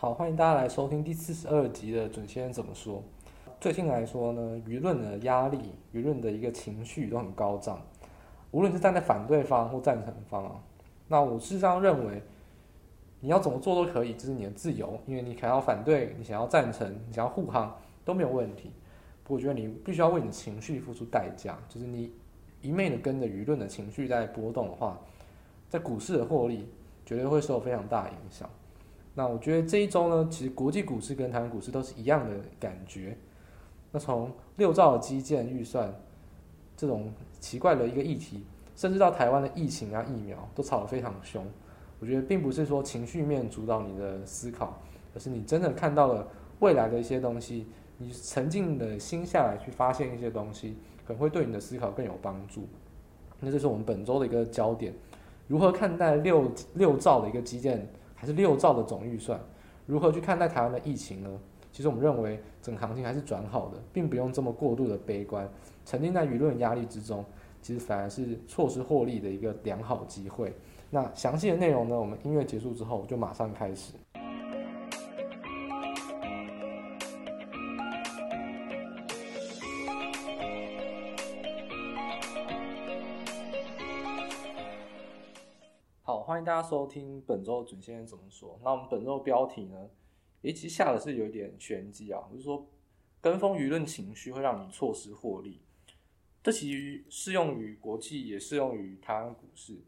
[0.00, 3.02] 好，欢迎大家来收听第四十二集的准先生怎么说。
[3.60, 5.58] 最近来说呢，舆论的压力、
[5.92, 7.82] 舆论的一个情绪都很高涨，
[8.52, 10.62] 无论是站在反对方或赞成方啊。
[11.08, 12.22] 那我事实上认为，
[13.18, 18.70] 你要怎么做都可以，这是你的自由，因为你想要反对，你想要赞成，你想要护航都没有问题。
[19.24, 22.12] 不过我觉得你必须要为你的情绪付出代价，就是你
[22.62, 24.96] 一昧的跟着舆论的情绪在波动的话，
[25.68, 26.68] 在股市的获利
[27.04, 28.48] 绝对会受非常大影响。
[29.18, 33.18] 那我觉得这一周呢，其实国际股市跟台湾股市都是一样的感觉。
[33.90, 35.92] 那从六兆的基建预算
[36.76, 38.44] 这种奇怪的一个议题，
[38.76, 41.44] 甚至到台湾的疫情啊、疫苗都吵得非常凶。
[41.98, 44.80] 我觉得并不是说情绪面主导你的思考，
[45.12, 46.24] 而是你真的看到了
[46.60, 52.68] 未来的一些东西，你沉静的心下来去发现一些东西，可能会对你的思考更有帮助。
[53.40, 54.94] 那这是我们本周的一个焦点：
[55.48, 57.84] 如何看待六六兆的一个基建，
[58.18, 59.40] 还是六兆的总预算？
[59.86, 61.30] 如何去看待台湾的疫情呢？
[61.70, 65.48] 其实我们认为整个行情还是转好的，并不用这么过度的悲观。
[65.84, 67.24] 沉浸在舆论压力之中，
[67.62, 70.52] 其实反而是错失获利的一个良好机会。
[70.90, 73.92] 那详细的内容呢，我们音乐结束之后就马上开始。
[86.38, 88.60] 欢迎大家收听本周准先生怎么说。
[88.62, 89.90] 那我们本周标题呢？
[90.40, 92.64] 也，其实下的是有一点玄机啊，就是说
[93.20, 95.60] 跟风舆论情绪会让你错失获利。
[96.40, 99.80] 这其实适用于国际，也适用于台湾股市。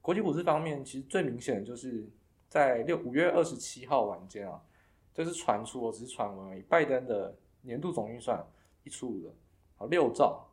[0.00, 2.08] 国际股市方面，其实最明显的就是
[2.48, 4.62] 在六五月二十七号晚间啊，
[5.12, 6.62] 这是传出，我只是传闻而已。
[6.62, 8.42] 拜登的年度总预算
[8.82, 9.34] 一出了，
[9.76, 10.48] 好六兆，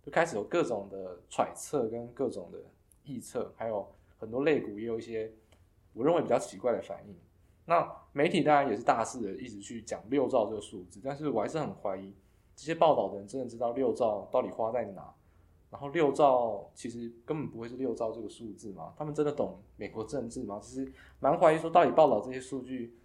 [0.00, 2.62] 就开始有各种的揣测跟各种的
[3.04, 5.32] 臆测，还有很多类股也有一些
[5.92, 7.16] 我认为比较奇怪的反应。
[7.66, 12.12] 那媒体当然也是大肆的一直去讲六兆这个数字，但是我还是很怀疑
[12.56, 15.14] 这些报道的人真的知道六兆到底花在哪，
[15.70, 18.92] 然后六兆其实根本不会是六兆这个数字嘛？
[18.96, 20.58] 他们真的懂美国政治吗？
[20.60, 22.98] 其实蛮怀疑说到底报道这些数据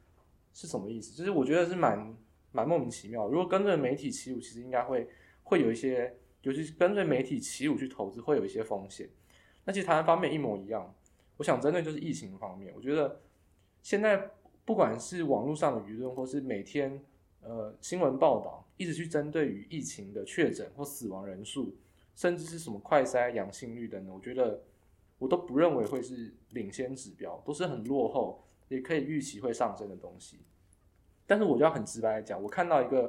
[0.51, 1.16] 是什么意思？
[1.16, 2.17] 就是我觉得是蛮
[2.51, 3.28] 蛮莫名其妙。
[3.28, 5.07] 如果跟着媒体起舞，其实应该会
[5.44, 9.07] 会有一些，尤其是跟着媒体起舞去投资会有一些风险。
[9.63, 10.91] 那其实台湾方面一模一样。
[11.38, 13.22] 我想针对就是疫情方面，我觉得
[13.81, 14.31] 现在。
[14.68, 17.00] 不管是网络上的舆论，或是每天
[17.44, 21.75] 呃新闻报道，一直去针对于疫情的确诊或死亡人数，
[22.16, 24.63] 甚至是什么快筛阳性率等等，我觉得
[25.19, 30.40] 我都不认为会是领先指标，都是很落后，也可以预期会上升的东西。
[31.28, 33.02] 但是我就要很直白来讲，我看到一个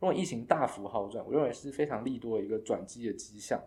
[0.00, 3.62] 如果疫情大幅好转，我认为是非常利多的一个转机的迹象。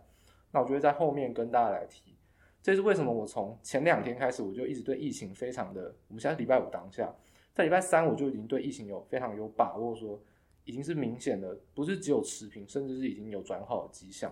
[0.51, 2.16] 那我觉得在后面跟大家来提，
[2.61, 7.13] 这是为什么我从前两天开始我就一直对疫情非常的，我们现在礼拜五当下。
[7.53, 10.21] 在礼拜三，我就已经对疫情有非常有把握，说
[10.63, 14.31] 已经是明显的，不是只有持平，甚至是已经有转好的迹象。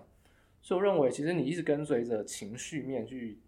[0.62, 3.40] 所以我认为，其实你一直跟随着情绪面去，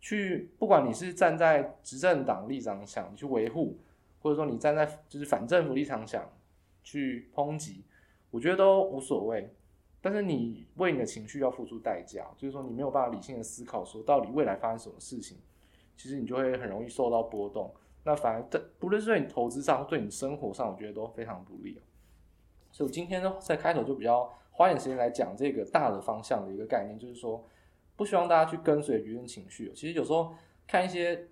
[0.00, 3.78] 去不管你是站在执政党立场想去维护，
[4.18, 6.28] 或者说你站在就是反政府立场想
[6.82, 7.84] 去抨击，
[8.30, 9.52] 我觉得都无所谓。
[10.00, 15.38] 但是你为你的情绪要付出代价，就是说你没有办法理性的思考，说到底未来发生什么事情，
[15.96, 17.74] 其实你就会很容易受到波动。
[18.02, 21.78] 那反而对，不论是对你投资上，对你生活上，我觉得都非常不利。
[22.72, 27.44] 所以我今天呢，在开头就比较花点时间来讲这个大的方向的一个概念，就是说，
[27.96, 29.70] 不希望大家去跟随舆论情绪。
[29.74, 30.32] 其实有时候
[30.66, 31.28] 看一些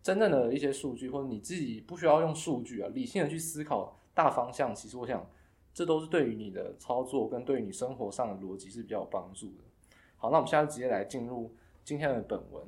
[0.00, 5.28] 真正的一些数据，或者你自己不需要用数据啊，理性的去思考大方向，其实我想，
[5.76, 9.64] 这都是对于你的操作跟对于你生活上的逻辑是比较有帮助的。
[10.16, 11.54] 好，那我们现在直接来进入
[11.84, 12.64] 今天的本文，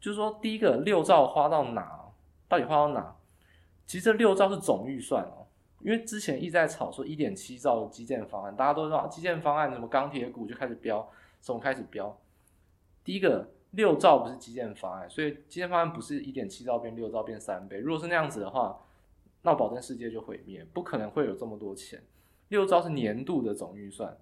[0.00, 2.12] 就是说，第一个六兆花到哪？
[2.48, 3.16] 到底花到哪？
[3.88, 5.48] 其实这六兆是总预算哦，
[5.80, 11.10] 因为之前一直在炒说一点七兆的基建方案，大家都知道基建方案什么钢铁股就开始飙，
[11.40, 12.16] 从开始飙。
[13.02, 17.78] 第一个六兆不是基建方案，所以基建方案不是一点七兆变六兆变三倍。
[17.78, 18.80] 如果是那样子的话，
[19.42, 22.00] 那保证世界就毁灭，不可能会有这么多钱。
[22.54, 24.16] 六兆是年度的总预算，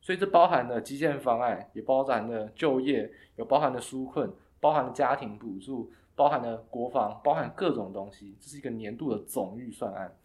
[0.00, 5.92] 所以这包含了基建方案，也包含了就业，有包含了纾困，包含了家庭补助。
[6.16, 10.16] 包含了国防，包含各种东西，这是一个年度的总预算案。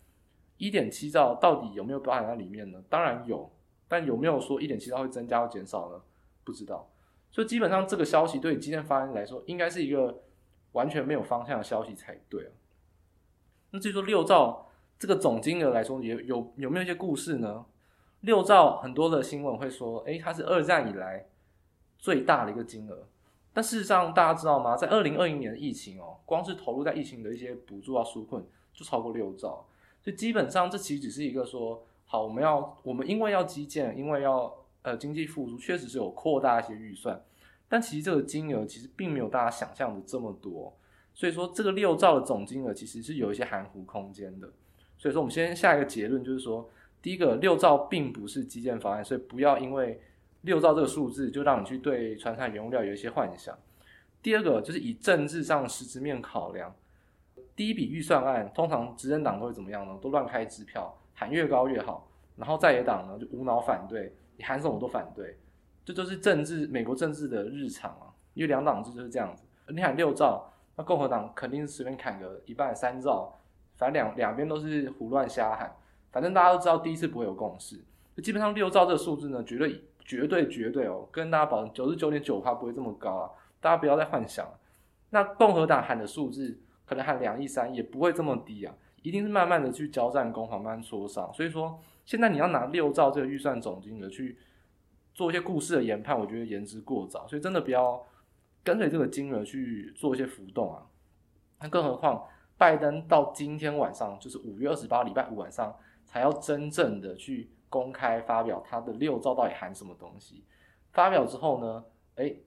[0.58, 2.80] 一点七兆到底有没有包含在里面呢？
[2.88, 3.52] 当然有，
[3.88, 6.00] 但有没有说一点七兆会增加或减少呢？
[6.44, 6.88] 不知道。
[7.32, 10.16] 所以基本上这个消息对基建方案来说，应该是一个
[10.74, 12.52] 完全没有方向的消息才对啊。
[13.72, 14.69] 那至于说六兆
[15.00, 17.66] 这个总金额来说，有有有没有一些故事呢？
[18.19, 21.25] 六兆很多的新闻会说，诶，它是二战以来
[21.98, 23.07] 最大的一个金额。
[23.54, 24.75] 但事实上，大家知道吗？
[24.75, 29.66] 在二零二一年的疫情哦，光是投入在疫情的一些补助啊、纾困，就超过六兆，
[30.01, 37.22] 所以基本上这其实只是一个说，好，我们要我们因为要基建，因为要呃经济复苏，确实是有扩大一些预算，
[37.69, 40.78] 但其实这个金额其实并没有大家想象的这么多，
[41.13, 44.52] 所以说这个六兆的总金额其实是有一些含糊空间的，
[45.00, 46.69] 所以说我们先下一个结论就是说，
[47.01, 50.00] 第一个六兆并不是基建方案，所以不要因为
[50.42, 53.57] 六兆这个数字就让你去对传产原物料有一些幻想。
[54.22, 56.75] 第二个就是以政治上的实质面考量，
[57.56, 59.98] 第一笔预算案通常执政党都会怎么样呢？
[60.01, 62.06] 都乱开支票，喊越高越好。
[62.36, 65.38] 然后在野党呢就无脑反对，你喊什么都反对，
[65.86, 68.12] 这就是政治美国政治的日常啊。
[68.34, 73.34] 因为两党制就是这样子，你喊六兆，那共和党肯定是随便砍个一半三兆，
[73.80, 75.76] 反正两两边都是胡乱瞎喊。
[76.12, 77.80] 反正大家都知道第一次不会有共识，
[78.22, 83.31] 基本上六兆这个数字呢，绝对绝对绝对哦，跟大家保证九十九点九趴不会这么高啊。
[83.62, 84.60] 大家不要再幻想了，
[85.12, 88.74] 那共和党喊的数字可能喊两亿三，也不会这么低啊，
[89.04, 91.31] 一定是慢慢的去交战攻防，慢慢磋商。
[91.34, 94.38] 所以说，现在你要拿六兆这个预算总金额去
[95.14, 97.28] 做一些故事的研判，我觉得言之过早。
[97.28, 98.04] 所以真的不要
[98.64, 100.81] 跟随这个金额去做一些浮动啊。
[101.62, 102.26] 那更何况，
[102.60, 105.76] 拜登到今天晚上，就是五月二十八礼拜五晚上，
[106.06, 110.44] 才要真正的去公开发表他的六兆到底含什么东西。
[110.92, 111.84] 发表之后呢，
[112.18, 112.44] 诶。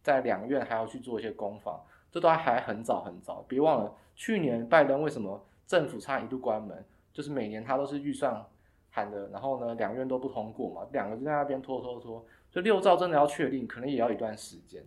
[0.00, 3.44] 在两院还要去做一些攻防，这都还很早很早。
[3.46, 8.42] 别忘了去年拜登为什么政府差一度关门，就是每年他都是预算
[8.90, 12.24] 喊的，然后呢两院都不通过嘛，两个就在那边拖拖拖。
[12.48, 14.82] 所以六兆真的要确定，可能也要一段时间。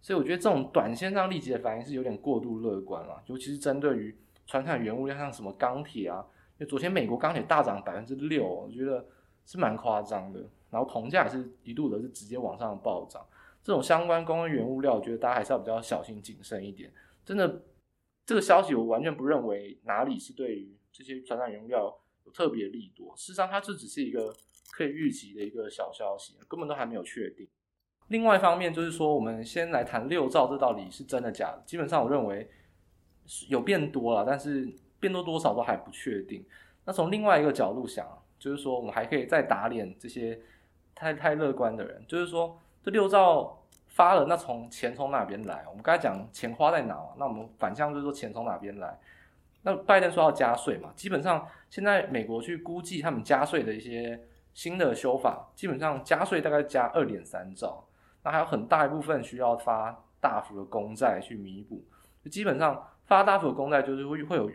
[0.00, 4.16] 所以我觉得这种短线上立即的反应是有点过度乐观了，尤其是针对于
[4.46, 6.24] 传统原物料，像什么钢铁啊，
[6.58, 9.04] 因为昨天美国钢铁大涨百分之六，我觉得
[9.44, 10.40] 是蛮夸张的。
[10.70, 13.26] 然后铜价也是一度的是直接往上暴涨。
[13.62, 16.92] 这种相关公共原物料，我觉得大家还是要比较小心谨慎一点。
[17.24, 17.62] 真的，
[18.24, 23.14] 这个消息我完全不认为哪里是对于这些传统原物料有特别利多。
[23.16, 24.34] 事实上，它这只是一个
[24.70, 27.46] 可以预期的一个小消息，根本都还没有确定。
[28.08, 31.62] 另外一方面就是说，我们先来谈六兆这到底是真的假的？
[31.64, 32.50] 基本上我认为
[33.48, 34.68] 有变多了，但是
[35.00, 36.44] 变多多少都还不确定。
[36.84, 38.06] 那从另外一个角度想，
[38.38, 40.38] 就是说我们还可以再打脸这些
[40.94, 42.58] 太太乐观的人，就是说。
[42.80, 43.58] 这六兆
[43.88, 45.64] 发了，那从钱从哪边来？
[45.68, 46.96] 我们刚才讲钱花在哪？
[47.18, 48.96] 那我们反向就是说钱从哪边来？
[49.62, 50.90] 那拜登说要加税嘛？
[50.94, 54.18] 基本上现在美国去估计他们加税的一些
[54.54, 57.84] 新的修法，基本上加税大概加二点三兆，
[58.28, 61.82] 那还有很大一部分需要发大幅的公债去弥补。
[62.22, 64.50] 就基本上发大幅的公债就是会会有。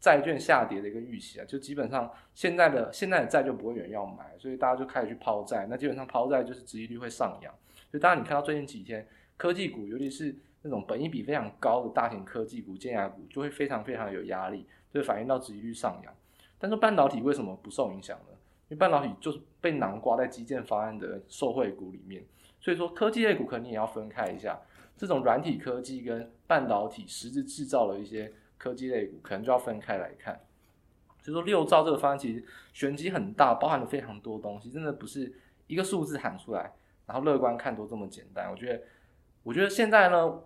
[0.00, 5.66] 债券下跌的一个预期啊，就基本上现在的现在的债就不会有人要买，所以大家就开始去抛债。
[5.70, 7.50] 那基本上抛债就是殖利率会上扬。
[7.90, 9.08] 所以当然你看到最近几天
[9.38, 16.14] 科技股，尤其是那种本益比非常高的大型科技股、尖牙股，就会非常非常有压力，就会反映到殖利率上扬。
[16.58, 18.36] 但是半导体为什么不受影响呢？
[18.68, 22.22] 因为半导体就是被囊括在基建方案的受惠股里面，
[22.64, 24.58] 所以说科技类股可能你也要分开一下。
[24.96, 28.32] 这种软体科技跟半导体实质制造的一些。
[28.56, 30.40] 科技类股可能就要分开来看，
[31.20, 35.30] 所以说六兆这个方案其实玄机很大，包含了非常多东西，真的不是
[35.66, 36.72] 一个数字喊出来，
[37.04, 38.50] 然后乐观看多这么简单。
[38.50, 38.82] 我觉得，
[39.42, 40.40] 我觉得现在呢，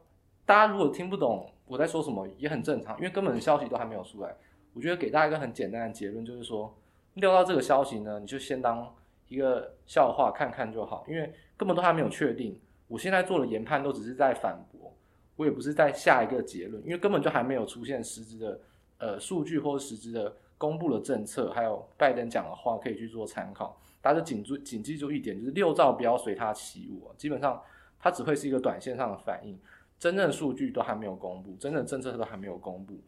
[0.45, 4.35] 大家如果听不懂我在说什么，也很正常，因为根本消息都还没有出来。
[4.73, 6.77] 我觉得给大家一个很简单的结论，就是说
[7.15, 8.97] 六兆这个消息呢，你就先当
[9.29, 12.59] 一个笑话看看就好，因为根本都还没有确定。
[12.87, 14.93] 我现在做的研判都只是在反驳。
[15.37, 18.61] 我也不是在下一个结论，因为根本就还没有出现实质的
[18.99, 23.81] 呃数据或者实质的公布的政策，还有拜登讲的话可以去做参考。
[24.01, 27.63] 大家就谨注谨记住一点，就是六兆不要随他起舞，基本上
[28.01, 29.57] 它只会是一个短线上的反应，
[29.97, 32.99] 真正数据都还没有公布，真正政策都还没有公布。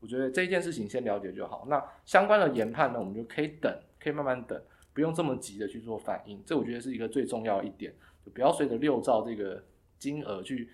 [0.00, 1.64] 我觉得这一件事情先了解就好。
[1.68, 4.60] 那相关的研判呢，我们就可以等，可以慢慢等，
[4.96, 6.42] 不用这么急的去做反应。
[6.44, 9.62] 这我觉得是一个最重要一点，就不要随着六兆这个
[10.00, 10.68] 金额去。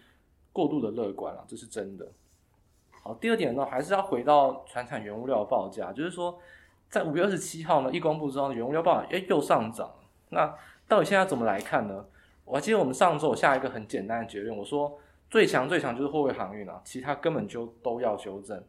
[0.55, 2.07] 过度的乐观了，这是真的。
[2.91, 6.39] 好，第二点呢，还是要回到传产原物料报价，就是说，
[6.91, 9.91] 在五月二十七号呢，一公布之后，原物料报价诶又上涨。
[10.29, 10.55] 那
[10.87, 12.05] 到底现在怎么来看呢？
[12.45, 14.99] 我记得我们上周下一个很简单的结论，我说
[15.31, 18.63] 最强最强就是货柜航运啊，其他根本就都要修正。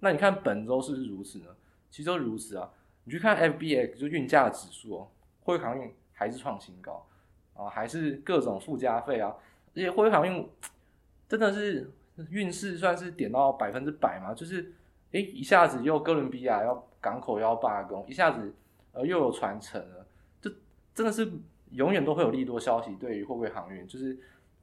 [0.00, 1.54] 那你看本周是不是如此呢？
[1.90, 2.70] 其实都如此啊。
[3.06, 5.08] 你去看 FBX 就运价指数哦，
[5.42, 7.06] 货柜航运还是创新高
[7.54, 9.34] 啊，还是各种附加费啊，
[9.74, 10.46] 而且货柜航运。
[11.28, 11.90] 真的是
[12.30, 14.32] 运势算是点到百分之百嘛？
[14.32, 14.72] 就是，
[15.10, 18.54] 诶、一下子又哥伦比亚要港口要罢工，一下子
[18.92, 20.06] 呃又有传承了，
[20.40, 20.48] 就
[20.94, 21.28] 真的是
[21.72, 22.94] 永远都会有利多消息。
[22.94, 24.16] 对于货柜航运，就是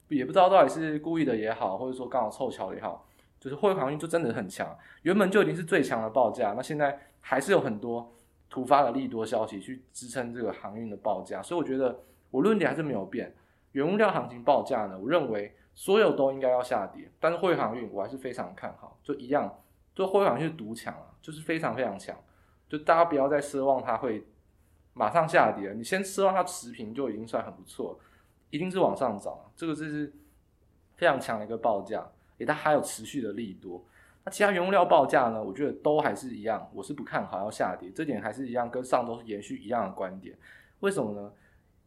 [0.07, 3.05] 也不知道到底是故意的也好，或者说刚好凑巧也好，
[3.41, 8.09] 就是货运航运就真的很强，原本就已经是最强的报价，那现在还是有很多
[8.53, 13.33] 突发的利多消息去支撑这个航运的报价，所以我觉得我论点还是没有变。
[13.71, 19.59] 原物料行情报价呢，我认为所有都应该要下跌，但是货柜航运我还是非常看好，就一样，
[19.95, 22.15] 就货柜航运是独强啊，就是非常非常强，
[22.69, 24.23] 就大家不要再奢望它会
[24.93, 27.99] 马上下跌，你先奢望它持平就已经算很不错，
[28.51, 30.13] 一定是往上涨，这个就是。
[30.95, 32.07] 非常强的一个报价，
[32.37, 33.83] 也，它还有持续的利多。
[34.25, 35.43] 那其他原物料报价呢？
[35.43, 40.33] 我觉得都还是一样，我是不看好要下跌，这点还是一样，跟上周延续一样的观点。
[40.79, 41.33] 为什么呢？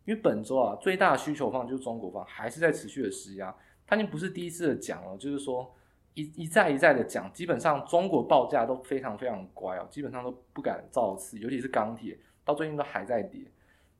[0.04, 3.54] 因为本周啊，最大的需求方就是中国方，还是在持续的施压。
[3.86, 5.74] 他已经不是第一次的讲了，就是说
[6.14, 13.40] 一一再一再的讲，基本上中国报价都非常非常乖哦，基本上都不敢造次，尤其是钢铁，到最近都还在跌。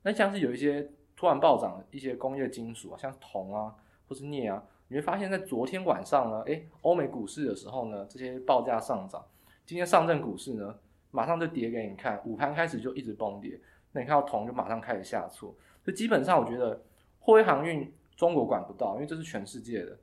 [0.03, 3.75] 那像是有一些突然暴涨的一些工业金属啊，像铜啊，
[4.07, 4.63] 或是镍啊。
[4.89, 9.25] 你会发现在昨天晚上呢，诶，欧美股市的时候呢，这些报价上涨。
[9.65, 10.79] 今天上证股市呢，
[11.11, 13.59] 马上就跌给你看，午盘开始就一直崩跌。
[13.91, 15.53] 那你看到铜就马上开始下挫。
[15.85, 16.81] 就基本上我觉得
[17.19, 19.99] 货柜航运中国管不到，因为这是全世界的。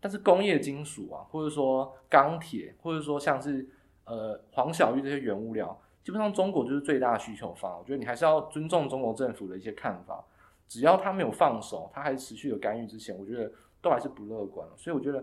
[0.00, 3.64] 但是工业金属啊，或者说钢铁，或者说像是
[4.04, 7.78] 呃黄小玉这些原物料，基本上中国就是最大需求方。
[7.78, 10.24] 我觉得你还是要尊重中国政府的一些看法。
[10.66, 13.52] 只要他没有放手，他还持续有干预之前，我觉得。
[13.84, 15.22] 都还是不乐观，所以我觉得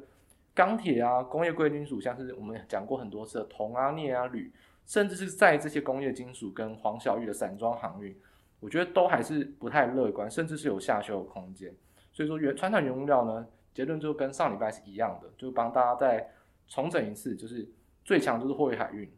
[0.54, 4.54] 钢铁啊、工业贵金属，像是我们讲过很多次的铜啊、镍啊、铝，
[4.86, 8.16] 甚至是在这些工业金属跟黄小玉的散装航运，
[8.60, 11.74] 我觉得都还是不太乐观，甚至是有下修的空间。
[12.14, 16.30] 所以说原传统原物料呢，结论就跟上礼拜是一样的，就帮大家再
[16.68, 17.68] 重整一次，就是
[18.06, 19.12] 最强就是货柜海运，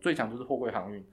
[0.00, 1.06] 最强就是货柜航运，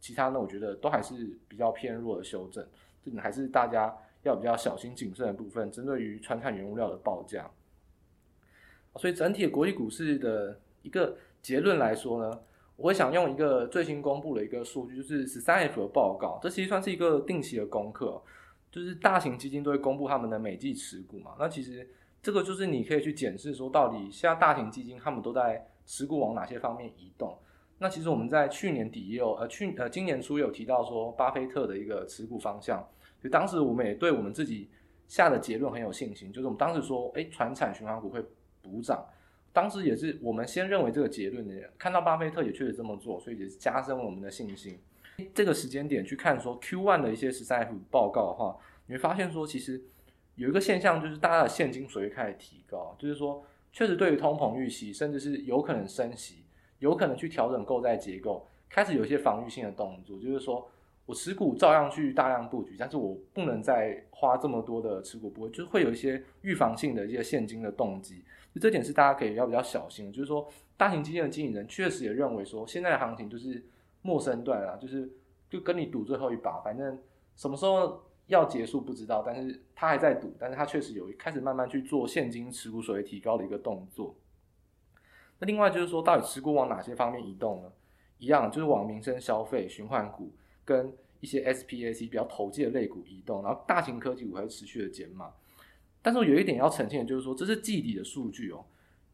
[0.00, 2.66] 其他呢我觉得都还是比较偏弱的修正，
[3.04, 3.96] 这还是大家。
[4.28, 7.50] 要比较小心谨慎的部分，针对于川产原物料的报价，
[8.96, 12.40] 所以整体国际股市的一个结论来说呢，
[12.76, 18.22] 我会想用一个最新公布的一个数据，就是十三 F 的报告，这其实算是一个定期的功课，
[18.70, 21.34] 就是大型基金都会公布他们的每季持股嘛。
[21.38, 21.88] 那其实
[22.22, 27.36] 这个就是你可以去检视说，到底现在大型基金他们都在持股往哪些方面移动。
[27.78, 32.86] 那其实我们在去年底也有，呃去呃今年初有提到说，巴菲特的一个持股方向。
[33.20, 34.68] 就当时我们也对我们自己
[35.06, 38.22] 下的结论很有信心，就是我们当时说，哎，传产循环股会
[38.62, 39.04] 补涨。
[39.52, 44.78] 当时也是我们先认为这个结论的人，看到巴菲特也确实这么做，所以也是加深我们的信心。
[45.34, 48.56] 这个时间点去看说 Q1 的一些十三 F 报告的话，
[48.86, 49.82] 你会发现说，其实
[50.36, 56.44] 有一个现象，就是大家的现金水位开始提高，就是说，确实对于通膨预期，甚至是有可能升息，
[56.78, 60.70] 有可能去调整购债结构，开始有一些防御性的动作，就是说。
[61.08, 68.22] 我持股照样去大量布局，但是我不能再花这么多的持股，不会，就是会有一些预防性的一些现金的动机，
[68.54, 70.12] 就这点是大家可以要比较小心。
[70.12, 70.46] 就是说，
[70.76, 73.64] 大型基金的经理人确实也认为说，现在的行情就是
[74.02, 75.10] 末升段啊，就是
[75.48, 76.98] 就跟你赌最后一把，反正
[77.36, 84.14] 什么时候要结束不知道，但是他还在赌，但是他确实有开始慢慢去做现金持股水位提高的一个动作。
[85.38, 87.72] 那另外就是说，到底持股往哪些方面移动呢？
[88.18, 90.30] 一样就是往民生消费、循环股。
[90.68, 95.32] 跟一些 SPAC 比较投机的类股移动，然后大型科技股还是持续的减码。
[96.02, 98.62] 但是我有一点要澄清的就是说，这是季底的数据哦。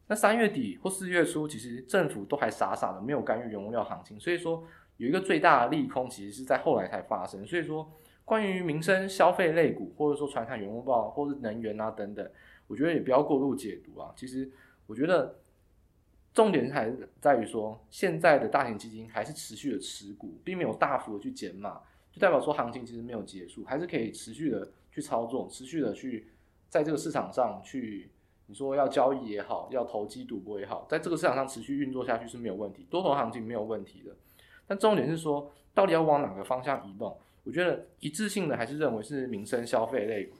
[0.07, 4.65] 那三月底或四月初，其实政府都还傻傻的没有干预原物料行情，所以说
[4.97, 7.47] 有一个最大的利空，其实是在后来才发生。
[7.47, 7.89] 所以说，
[8.25, 12.29] 关于民生消费类股，或者说传统原物料，或是能源啊等等，
[12.67, 14.13] 我觉得也不要过度解读啊。
[14.17, 14.51] 其实
[14.87, 15.39] 我觉得。
[16.35, 21.79] 重点还是在于说，现在的大型基金还是持续的持股，并没有大幅的去减码，
[22.11, 26.27] 就代表说行情其实没有结束，还是可以持续的去操作，持续的去
[26.67, 28.11] 在这个市场上去，
[28.47, 34.13] 你说要交易也好，要投机赌博也好，在这个市场上持续运作下去是没有问题，多头行情没有问题的。
[34.67, 37.17] 但重点是说，到底要往哪个方向移动？
[37.45, 40.35] 我觉得一致性的还是认为是民生消费类股，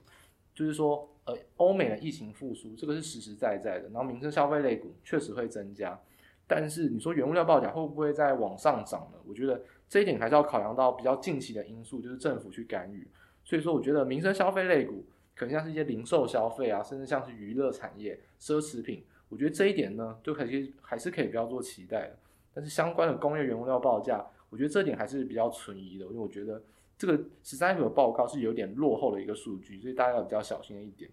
[0.54, 1.10] 就是说。
[1.26, 3.90] 呃，欧美的疫情复苏，这个是实实在在的。
[3.90, 6.00] 然后民生消费类股确实会增加，
[6.46, 9.18] 但是你说原物料报价会不会再往上涨呢？
[9.28, 13.08] 我觉得这一点还是要考量到比较近期的因素，就是政府去干预。
[13.44, 15.04] 所以说，我觉得民生消费类股
[15.36, 22.16] 可能像是一些零售消费啊，甚至像是娱乐产业、奢侈品，我觉得这一点呢，就可以还是可以不要做期待的。
[22.54, 26.62] 但是相关的工业原物料报价，我觉得这点还是比较存疑的，因为我觉得。
[26.98, 31.10] 这个十三 F 的报告是有点落后的一个数据，所以大家要比较小心一点。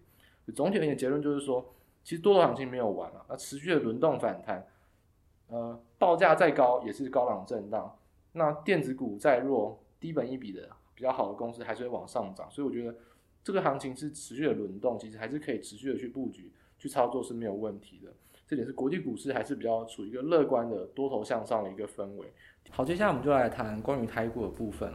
[0.55, 1.73] 总体而言，结论就是说，
[2.03, 4.65] 其实多头行情没有完啊，那持续的轮动反弹，
[5.47, 7.97] 呃，报价再高也是高档震荡。
[8.33, 12.95] 那电子股再弱，低本一比的比较好的公司还是会往上涨，所以我觉得
[13.43, 18.11] 这个行情是持续的轮动，其实还是可以持续的去布局、去操作是没有问题的。
[18.45, 22.33] 这点是国际股市还是比较处于一个乐观的多头向上的一个氛围。
[22.69, 24.93] 好，接下来我们就来谈关于台股的部分。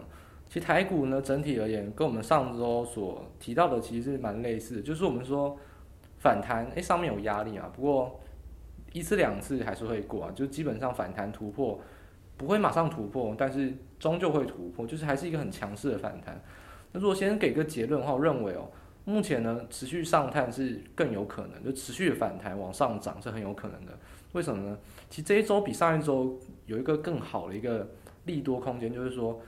[0.49, 5.55] 其实台股呢，整体而言，跟我们上周所提到的其实是蛮类似的，就是我们说
[6.19, 8.19] 反弹，哎，上面有压力啊，不过
[8.95, 11.79] 一次两次还是会过啊，就基本上反弹突破
[12.39, 16.41] 不会马上突破，但是终究会突破，就是还是一个很强势的反弹。
[16.93, 18.71] 那如果先给个结论的话，我认为哦，
[19.05, 23.93] 目前呢，持续上探是更有可能，就持续反弹往上涨是很有可能的。
[24.33, 24.79] 为什么呢？
[25.11, 27.87] 其实这一周比上一周有一个更好的一个
[28.25, 29.39] 利多空间，就是说。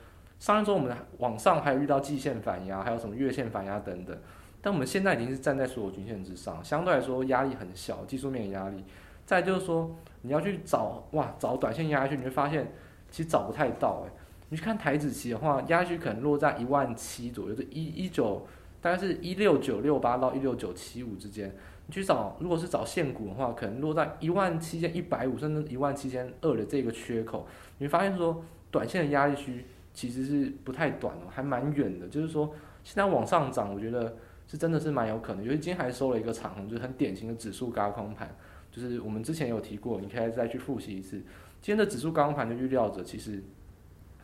[0.41, 4.17] 上一周我们往上还有遇到季线反压，还有什么月线反压等等，
[4.59, 8.83] 但我们现在已经是站在所有均线之上，相对来说压力很小，技术面的压力。
[9.23, 12.73] 再就是说你要去找哇找短线压下去，你会发现
[13.11, 14.11] 其实找不太到诶。
[14.49, 18.43] 你去看台指期的话，压下去可能落在一万七左右，就一一九
[18.81, 21.55] 大概是一六九六八到一六九七五之间。
[21.85, 27.45] 你去找如果是找现股的话，可能落在一万七千一百五甚至一万七千二的这个缺口，
[27.77, 29.63] 你会发现说短线的压力区。
[29.93, 32.07] 其实是不太短哦，还蛮远的。
[32.07, 34.15] 就是说，现在往上涨，我觉得
[34.47, 35.43] 是真的是蛮有可能。
[35.43, 38.35] 因为今天还收了一个长红，就是很典型的指数高空盘。
[38.71, 41.17] 就是我们之前有提过，你可以再去复习一次。
[41.61, 43.43] 今天的指数高空盘就预料着，其实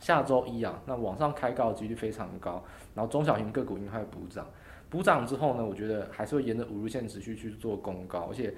[0.00, 2.64] 下周一啊，那往上开高的几率非常高。
[2.94, 4.46] 然后中小型个股应该会补涨，
[4.88, 8.28] 补涨之后呢，我觉得还是会沿着五日线持续去做攻高。
[8.30, 8.54] 而且，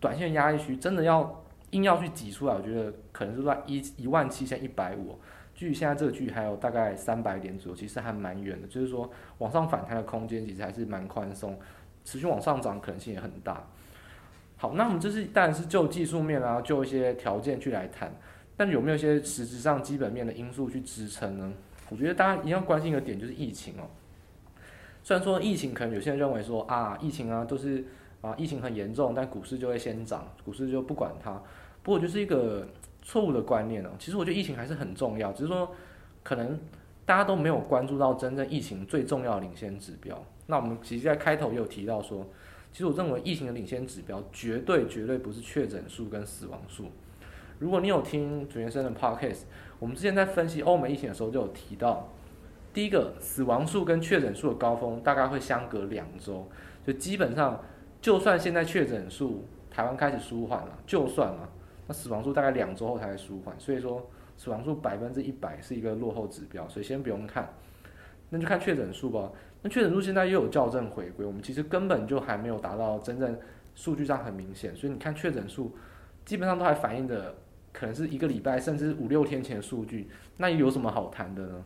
[0.00, 5.18] 短线压力区真的要硬要去挤出来，我觉得可能是在一一万七千一百五。
[5.54, 8.66] 距现在这个距还有大概三百点左右，其实还蛮远的。
[8.66, 9.08] 就是说，
[9.38, 11.56] 往上反弹的空间其实还是蛮宽松，
[12.04, 13.64] 持续往上涨可能性也很大。
[14.56, 18.12] 好，那我们这是当然是就技术面啊，就一些条件去来谈。
[18.56, 21.52] 但有没有一些实质上基本面的因素去支撑呢？
[21.90, 23.86] 我觉得大家一定要关心一个点，就是疫情哦。
[25.02, 27.84] 虽然说疫情可能有些人认为说啊，疫情啊都是
[28.20, 31.40] 啊疫情很严重，但股市就会先涨，股市就不管它。
[31.82, 32.66] 不过就是一个。
[33.04, 35.70] 错误的观念哦，其实我觉得疫情还是很重要，只是说
[36.24, 36.58] 可能
[37.04, 40.20] 大家都没有关注到真正疫情最重要的领先指标。
[40.46, 42.26] 那我们其实，在开头也有提到说，
[42.72, 46.86] 其实我认为疫情的领先指标绝对绝对不是确诊数跟死亡数。
[47.58, 49.42] 如果你有听主持人的 podcast，
[49.78, 52.08] 我们之前在分析欧美疫情的时候就有提到，
[52.72, 56.48] 第一个死亡数跟确诊数的高峰大概会相隔两周，
[56.86, 57.62] 就基本上
[58.00, 61.48] 就算现在确诊数台湾开始舒缓了，就算了。
[61.86, 67.48] 那死亡数大概两周后才会舒缓，所以说死亡数百分之一百是一个落后指标，所以先不用看，
[68.30, 69.30] 那就看确诊数吧。
[69.62, 73.38] 那确诊数现在又有校正回归，我们其实根本就还没有达到真正
[73.74, 75.74] 数据上很明显，所以你看确诊数
[76.24, 77.34] 基本上都还反映的
[77.72, 81.64] 可能是一个礼拜甚至五六天前的数据，那有什么好谈的呢？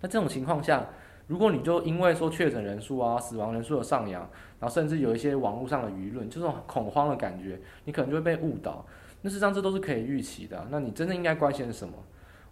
[0.00, 0.86] 那这种情况下，
[1.26, 4.20] 如果你就因为说确诊人数啊、死亡人数的上扬，
[4.60, 8.84] 然后甚至有一些网络上的舆论，这种恐慌的感觉，你可能就会被误导。
[9.26, 10.66] 那事实上这都是可以预期的。
[10.70, 11.94] 那你真正应该关心的是什么？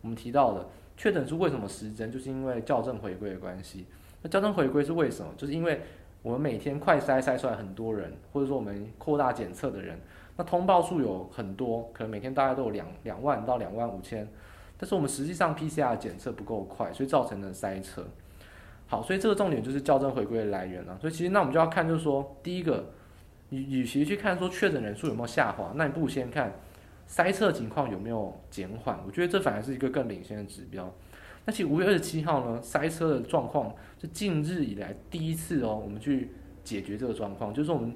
[0.01, 3.85] 我们提到的确诊数为什么失真，就是因为校正回归的关系。
[4.23, 5.31] 那校正回归是为什么？
[5.37, 5.83] 就是因为
[6.23, 10.01] 我们每天快筛筛出来很多人，或者说我们扩大检测的人，
[10.39, 14.27] 那通报数有很多，可能每天大概都有两两万到两万五千，
[14.79, 18.03] 但是我们实际上 PCR 检测不够快，所以造成了塞车。
[18.87, 20.97] 好，所以这个重点就是校正回归的来源了。
[20.99, 22.87] 所以其实那我们就要看，就是说第一个。
[23.53, 26.51] 你与其去看说确诊人数有没有下滑，那你不如先看
[27.07, 28.99] 塞车情况有没有减缓。
[29.07, 30.91] 我觉得这反而是一个更领先的指标。
[31.45, 36.31] 那其实五月二十七号呢，塞车的状况是近日以来第一次哦，我们去
[36.65, 37.95] 解决这个状况，就是我们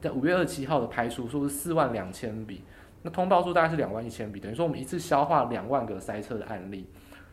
[0.00, 2.62] 在五月二十七号的排除数是四万两千笔，
[3.02, 6.86] 那通报数大概是两万一千笔，等于说我们一次消化两万个塞车的案例。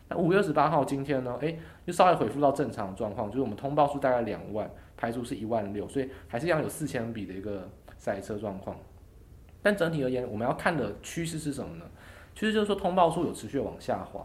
[0.08, 4.70] 那五月二十八号今天呢，诶，又稍微恢复到正常状况，就是我们通报数大概两万。
[4.96, 8.76] 排除是一万六，所以还是一样有四千笔的一个塞车状况。
[9.60, 11.84] 但整体而言，我们要看的趋势是什么呢？
[12.32, 14.20] 趋势就是说通报数有持续往下滑，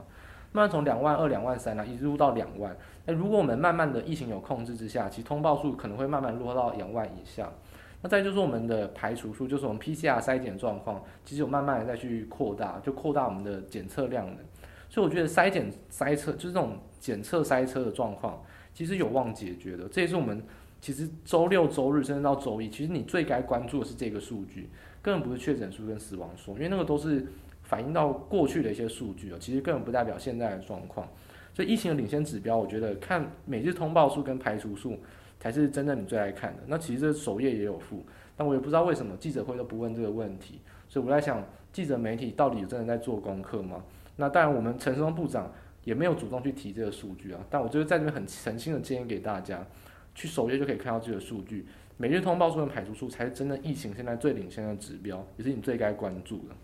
[0.52, 2.78] 慢慢从两万二、两万三呢，一路到两万。
[3.08, 7.52] 那如果我们慢慢的疫情有控制之下，其实通报数可能会慢慢落到两万以下。
[8.04, 14.44] 那再就是我们的排除数，就是我们 PCR 筛检状况，其实有慢慢的再去扩大，就扩大我们的检测量的。
[14.90, 19.88] 所以我觉得筛检塞车就是这种检测塞车的状况，其实有望解决的。
[19.88, 20.44] 这也是我们。
[20.82, 24.70] 其实周六周日甚至到周一，其实你最该关注的是这个数据，
[25.02, 27.28] 根本不是确诊数跟死亡数，因为那个都是
[27.64, 31.06] 反映到过去的一些数据啊，其实根本不代表现在的状况。
[31.54, 34.98] 所以疫情的领先指标，我觉得看每日通报数跟排除数
[35.38, 36.64] 才是真正你最爱看的。
[36.66, 38.06] 那其实首页也有附，
[38.38, 43.84] 但我也不知道为什么记者会都不问这个问题，所以我在想，记者媒体到底真的在做功课吗？
[44.20, 45.52] 那当然，我们陈时中部长
[45.84, 49.66] 也没有主动去提这个数据啊，但我就是在这边很诚心的建议给大家。
[50.16, 56.56] 去首页就可以看到这个数据，每日通报出跟排除数才是真的疫情现在最领先的指标，也是你最该关注的。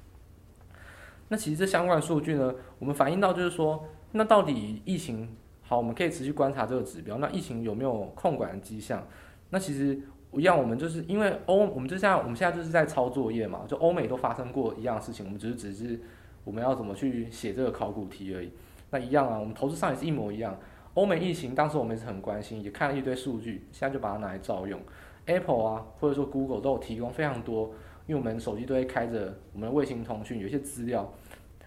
[1.29, 5.29] 那其实这相关数据呢，我们反映到就是说，那到底疫情
[5.61, 7.17] 好，我们可以持续观察这个指标。
[7.19, 9.07] 那疫情有没有控管的迹象？
[9.51, 9.97] 那其实
[10.33, 16.01] 一样，我们就是因为欧，我们就像我们现在就是在抄作业嘛，就欧美都发生过一样的事情，我们只是只是
[16.45, 18.49] 我们要怎么去写这个考古题而已。
[18.91, 20.57] 那一样啊，我们投资上也是一模一样。
[20.93, 24.79] 欧美疫情当时我们也是很关心，也看了一堆数据，现在就把它拿来照用。
[25.25, 27.73] Apple 啊，或者说 Google 都有提供非常多。
[28.07, 31.11] 因为我们手机都会开着我们的卫星通讯，有一些资料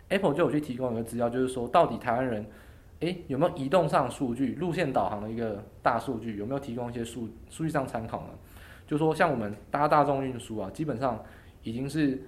[0.09, 2.47] ，Apple 就有去提供一个资料，就是说到底台湾人，
[3.01, 8.29] 诶有没有移动上数据、路线导航的一个大数据，有没有提供一些数数据上参考呢？
[8.87, 11.21] 就说像我们搭大众运输啊，基本上
[11.65, 12.23] 已经是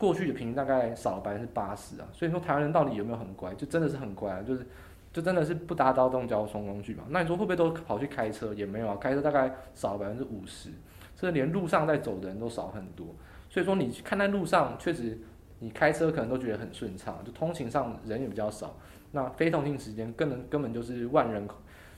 [0.00, 3.54] 过去的平均大概少了百分之八十啊，所以说台湾人到底有没有很乖？
[3.54, 4.66] 就真的是很乖啊，就是
[5.12, 7.04] 就真的是不搭大众交通工具嘛？
[7.10, 8.54] 那你说会不会都跑去开车？
[8.54, 10.70] 也没有啊，开车大概少了百分之五十。
[11.14, 13.08] 这连路上在走的人都少很多，
[13.50, 15.18] 所以说你看在路上，确实
[15.58, 18.74] 你开车可能都觉得很顺畅，就通勤上人也比较少。
[19.12, 21.46] 那非通勤时间根本根本就是万人，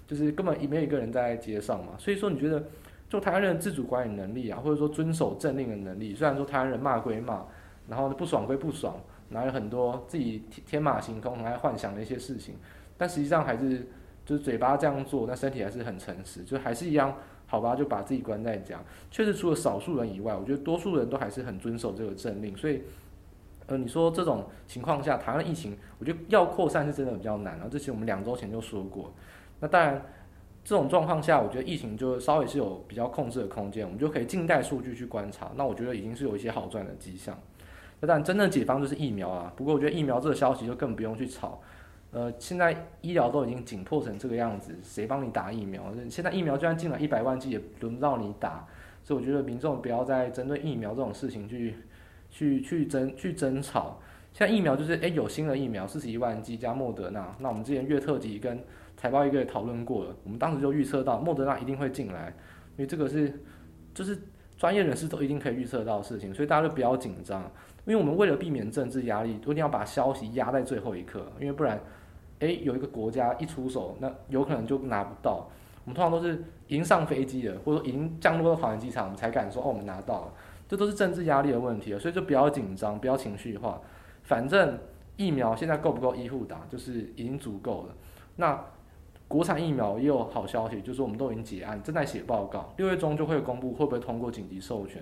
[0.08, 1.92] 就是根本也没有一个人在街上嘛。
[1.98, 2.64] 所以说你觉得，
[3.08, 7.44] 就台湾人的自主管理能力啊，或者说遵守政令的能力，虽然说台湾人骂归骂，
[7.88, 8.96] 然后不爽归不爽，
[9.30, 12.56] 然后有很多自己天马行空、很爱幻想的一些事情，
[12.96, 13.88] 但实际上还是
[14.24, 17.16] 就是嘴巴这样做，但身体还是很诚实，就还是一样。
[17.44, 18.80] 好吧，就把自己关在家。
[19.10, 22.56] 确实，除了少数人以外，我觉得多数人都还是很遵守这个政令。
[22.56, 22.80] 所以，
[23.66, 27.56] 呃，你说这种情况下，台湾疫情，我觉得要扩散是真的比较难。
[27.56, 29.12] 然后，这些我们两周前就说过。
[29.60, 30.02] 那当然，
[30.64, 35.50] 这种状况下，我觉得疫情就稍微是有比较控制的空间，我们就可以静待数据去观察。
[35.54, 37.38] 那我觉得已经是有一些好转的迹象。
[38.02, 39.52] 那当然，真正解方就是疫苗啊。
[39.54, 41.60] 不过，我觉得疫苗这个消息就更不用去炒。
[42.10, 45.84] 呃，现在医疗都已经紧迫成这个样子，谁帮你打疫苗？
[46.10, 48.66] 现在疫苗就算进了一百万剂，也轮不到你打。
[49.04, 51.76] 所以我觉得民众不要再针对疫苗这种事情去
[52.28, 54.00] 去去争去争吵。
[54.32, 57.32] 现在疫苗就是，诶，有新的疫苗，四十一万剂加莫德纳。
[57.38, 58.58] 那我们之前月特辑跟
[58.96, 62.34] 财报一个也讨论过了，我们当时就预测到莫德纳一定会进来，
[62.76, 63.40] 因为这个是
[63.94, 64.18] 就是
[64.58, 67.48] 专业人士都一定可以预测到的事情，所以大家就不要紧张。
[67.84, 71.80] 因为我们为了避免政治压力，一定要把消息压在最后一刻，因为不然。
[72.38, 75.48] 诶，有一个国家一出手，那有可能就拿不到。
[75.84, 76.34] 我们通常都是
[76.66, 80.32] 已经上飞机了，或者说已经降落到桃园机场，我们才敢说哦，我们拿到了。
[80.68, 83.80] 这都是政治压力的问题了，所以就不要紧张，不要情绪化。
[84.24, 84.76] 反正
[85.16, 87.94] 疫苗现在够不够医护打，就是已经足够了。
[88.34, 88.60] 那
[89.28, 95.00] 国产疫苗也有好消息，就是我们都已经结案，正在写报告，六月中就会公布会不会通过紧急授权。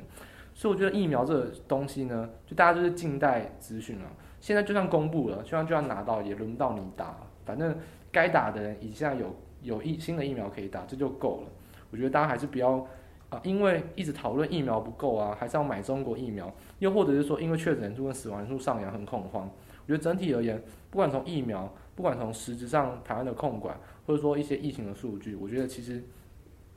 [0.54, 4.06] 所以我觉得疫苗这个东西呢，就大家就是静待资讯了。
[4.40, 7.16] 现在就算公布了，就算就算拿到，也轮不到你打。
[7.44, 7.76] 反正
[8.12, 11.48] 该打的人，以现在有有疫新的疫苗可以打，这就够了。
[11.90, 12.86] 我觉得大家还是不要
[13.30, 16.52] 啊、因为一直讨论疫苗不够啊，还是要买中国疫苗。
[16.80, 19.48] 又或者是说，因为确诊人数跟死亡人数上扬很恐慌。
[19.86, 20.60] 我觉得整体而言，
[20.90, 26.02] 不管从疫苗，不管从实质上台湾的控管，或者说一些疫情的数据，我觉得其实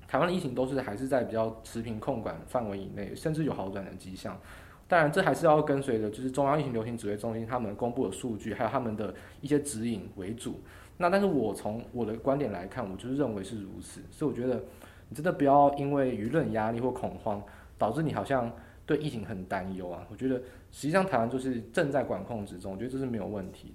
[0.08, 4.40] 台湾的疫情都是还是在比较持平控管范围以内，甚至有好转的迹象。
[4.88, 10.60] 当然，这还是要跟随着就是中央疫情流行指挥中心他们公布的数据，还有他们的一些指引为主。
[10.98, 14.02] 那但是我从我的观点来看，我就是认为是如此。
[14.12, 14.64] 所以我觉得
[15.10, 17.42] 你真的不要因为舆论压力或恐慌，
[17.78, 18.52] 导致你好像
[18.86, 20.06] 对疫情很担忧啊。
[20.12, 20.36] 我觉得
[20.72, 23.74] 实际上台湾就是正在管控之中，我觉得这是没有问题。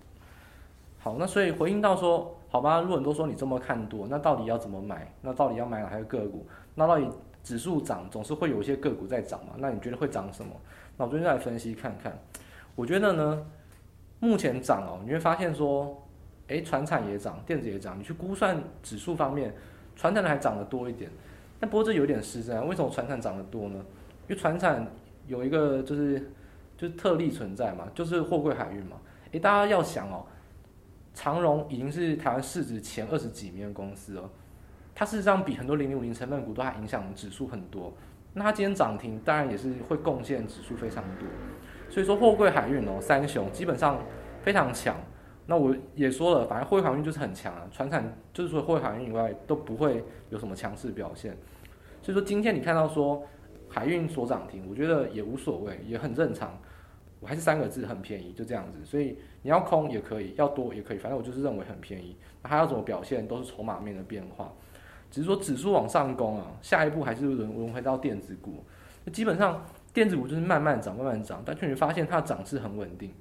[1.09, 5.11] 好，那所以回应到说，好吧，如果你都说你这么看多，那到底要怎么买？
[5.23, 6.47] 那到底要买哪些个股？
[6.75, 7.09] 那到底
[7.42, 9.55] 指数涨总是会有一些个股在涨嘛？
[9.57, 10.53] 那你觉得会涨什么？
[10.99, 12.12] 那我最近再来分析看看，
[12.75, 13.47] 我觉得呢，
[14.21, 15.97] 目前涨哦，你会发现说，
[16.49, 19.55] 诶，传产也涨，电子也涨，你去估算指数方面，
[19.97, 21.11] 传产的还涨得多一点。
[21.59, 23.83] 但不过这有点失真啊，为什么传产涨得多呢？
[24.29, 24.87] 因为传产
[25.27, 26.31] 有一个就是
[26.77, 28.99] 就是特例存在嘛，就是货柜海运嘛。
[29.33, 30.27] 诶，大家要想哦，
[31.18, 34.31] 长荣已经是台湾市值前二十几名的公司了，
[34.94, 37.92] 它事实上比很多零零五零成分股都还影响指数很多。
[38.35, 41.26] 那它今天涨停，当然也是会贡献指数非常多，
[41.90, 44.00] 所以说货柜海运哦，三雄基本上
[44.44, 44.94] 非常强。
[45.46, 51.37] 那我也说了，反正货柜海运就是很强啊，传产就是说货柜海运以外都不会有什么强势表现。
[52.00, 53.24] 所以说今天你看到说
[53.68, 56.57] 海运所涨停，我觉得也无所谓，也很正常。
[57.20, 58.78] 我还是三个字，很便宜，就这样子。
[58.85, 62.16] 所以你要空也可以，要多也可以，反正我就是认为很便宜。
[62.42, 64.52] 那它要怎么表现，都是筹码面的变化。
[65.11, 68.64] 只是说指数往上攻啊，下一步还是轮轮回到电子股。
[69.04, 73.12] 那基本上电子股就是慢慢涨，慢慢涨，但却你发现它的涨势很稳定。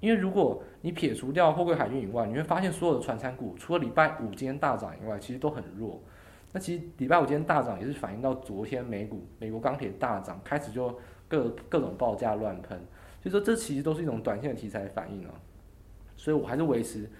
[0.00, 6.02] 因为如果你撇除掉货柜海运以外，你会发现所有的传产股，除了礼拜五今天大涨以外，其实都很弱。
[6.52, 10.94] 那其实礼拜五今天大涨也是反映到昨天美股美国钢铁大涨，开始就
[11.26, 12.78] 各各种报价乱喷，
[13.24, 15.34] 所以说这其实都是一种短线的题材反应啊。
[16.16, 17.10] 所以我还是维持，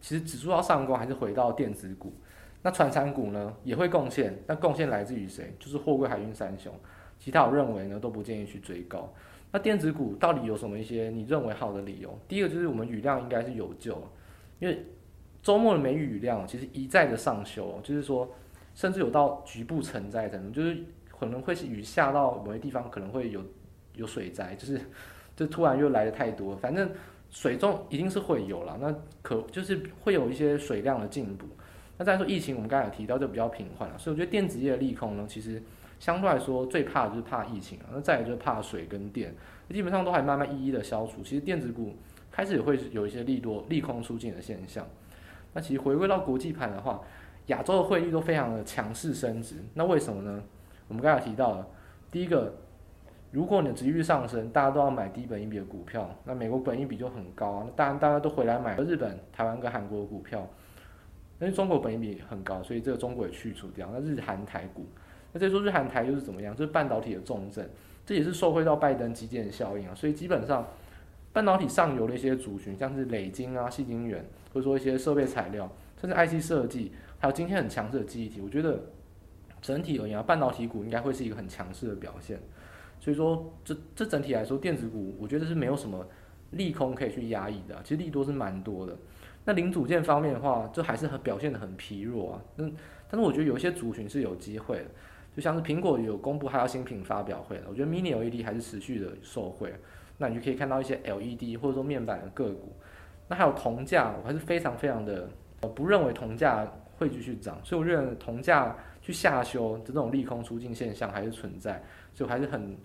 [0.00, 2.14] 其实指数要上攻还是回到电子股，
[2.62, 5.54] 那传产股呢也会贡献，但贡献来自于谁？
[5.58, 6.72] 就是货柜海运三雄，
[7.18, 9.12] 其他我认为呢都不建议去追高。
[9.50, 12.18] 那电子股到底有什么一些你认为好的理由？
[12.26, 14.02] 第一个就是我们雨量应该是有救，
[14.60, 14.86] 因为
[15.42, 18.32] 周末的梅雨量其实一再的上修，就是说。
[18.74, 20.78] 甚至有到局部成灾程度，就是
[21.10, 23.42] 可能会是雨下到某些地方，可能会有
[23.94, 24.80] 有水灾，就是
[25.38, 26.90] 这突然又来的太多，反正
[27.30, 31.46] 水中一定是会有了，那可就是会有一些水量的进补。
[31.96, 35.62] 那再说疫情，我们刚才有提到就比较平缓了，所以我觉得电子业的利空呢，其实
[36.00, 39.32] 相对来说最怕的就是怕疫情啊，那再来就是怕水跟电，
[39.70, 41.22] 基本上都还慢慢一一的消除。
[41.22, 41.94] 其实电子股
[42.32, 44.84] 开始也会有一些利多利空出尽的现象。
[45.54, 47.00] 那其实回归到国际盘的话。
[47.48, 50.42] 亚洲的汇率都非常的强势升值，那为什么呢？
[50.86, 51.66] 我们刚才提到了，
[52.10, 52.52] 第一个，
[53.30, 60.48] 如果你的殖利率上升，大家都要买低本益比的股票，那美国本益比就很高啊，那当然大家都回来买日本、台湾跟韩国的股票，
[61.40, 63.90] 因为中国本益比很高，所以这个中国也去除掉。
[63.92, 64.86] 那日韩台股，
[65.32, 66.56] 那再说日韩台又是怎么样？
[66.56, 67.68] 就是半导体的重镇，
[68.06, 70.66] 这也是受惠到拜登基建效应啊，所以基本上
[71.30, 76.92] 半导体上游的一些族群，像是磊晶啊、细晶圆，或者说一些设备材料，甚至 IC 设计。
[77.18, 78.80] 还有今天很强势的记忆体，我觉得
[79.60, 82.40] 整体而言啊，半导体股应该会是一个很强势的表现。
[83.08, 86.06] 所以说，这这整体来说，电子股我觉得是没有什么
[86.50, 88.94] 利空可以去压抑的，其实利多是蛮多的。
[89.46, 92.42] 那零组件方面的话，就还是很表现得很疲弱啊。
[92.58, 92.70] 嗯，
[93.08, 94.84] 但是我觉得有一些族群是有机会的，
[95.34, 99.72] 就像是苹果有公布它要新品发表会了，我觉得 Mini LED 还是持续的受惠。
[100.18, 102.74] 那你就可以看到一些 LED 或者说面板的个股。
[103.26, 105.30] 那还有铜价，我还是非常非常的，
[105.62, 106.70] 我不认为铜价。
[106.98, 111.80] 会继续涨，所以我认为铜价去下修这种利空出尽现象还是存在，
[112.12, 112.76] 所以我还是很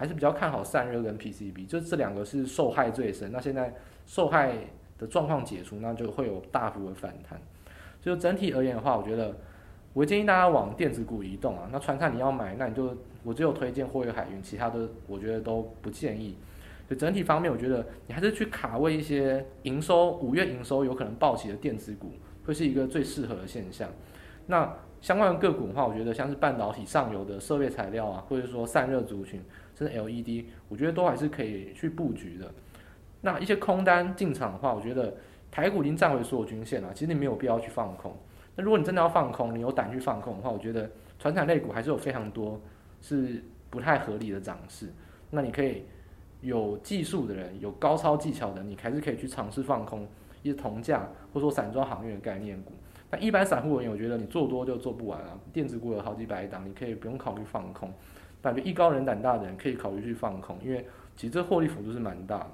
[0.00, 3.30] 还是比较看好散热跟 PCB，就这两个是受害最深。
[3.30, 3.74] 那现在
[4.06, 4.54] 受害
[4.96, 7.38] 的状况解除，那就会有大幅的反弹。
[8.00, 9.36] 就整体而言的话，我觉得
[9.92, 11.68] 我建议大家往电子股移动啊。
[11.70, 16.34] 那船产你要买，那你就我只有推荐货运海运，其他的我觉得都不建议。
[16.88, 22.10] 就整体方面，我觉得你还是去卡位一些营收五月营收有可能暴起的电子股。
[22.42, 23.86] 会是一个最适合的现象。
[24.46, 29.40] 那相关的个股的话，我觉得像是半导体上游的设备材料啊，或者说散热族群，
[29.80, 32.52] 甚至 LED，我觉得都还是可以去布局的。
[33.22, 35.14] 那一些空单进场的话，我觉得
[35.50, 38.14] 台股已经站回所有均线了，其实你没有必要去放空。
[38.54, 42.60] 那如果你真的要放空，你有胆去放空的话，我觉得传产类股还是有非常多
[43.00, 44.92] 是不太合理的涨势。
[45.30, 45.84] 那你可以
[46.42, 50.06] 有技术的人，有高超技巧的，你还是可以去尝试放空。
[50.42, 52.72] 一些铜价或者说散装航运的概念股，
[53.10, 55.38] 那一般散户而言，我觉得你做多就做不完啊。
[55.52, 57.92] 电子股有好几百档，你可以不用考虑放空。
[58.42, 62.46] 感觉艺高人胆大的人可以考虑去放空，因为其实这获利幅度是蛮大的。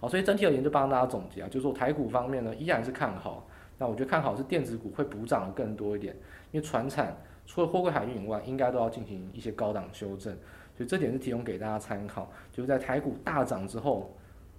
[0.00, 3.46] 好，所以整体而言就帮大家总结啊，就是说台股方面呢依然是看好。
[3.78, 6.14] 那我觉得看好是电子股会补涨的更多一点，
[6.52, 10.34] 因为船产除了货柜海运以外，应该都要进行一些高档修正，
[10.74, 12.30] 所以这点是提供给大家参考。
[12.52, 14.12] 就是在台股大涨之后。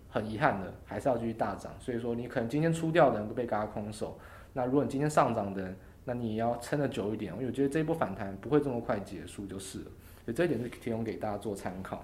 [0.10, 1.70] 很遗憾的，还是要继续大涨。
[1.80, 4.18] 所以说，你可能今天出掉的人都被嘎空手。
[4.54, 5.76] 那如果你今天上涨的，
[6.06, 9.92] 那你也要撑得久一点，我觉得这一波反弹不会这么快结束就是了。
[10.28, 12.04] 所以这一点是提供给大家做参考。